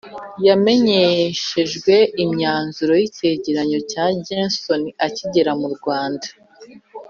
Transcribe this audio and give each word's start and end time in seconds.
yamenyeshejwe 0.45 1.95
imyanzuro 2.23 2.93
y'icyegeranyo 3.01 3.79
cya 3.91 4.05
gersony 4.25 4.87
akigera 5.05 5.51
mu 5.61 5.67
rwanda 5.75 6.27